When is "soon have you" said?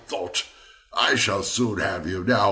1.43-2.23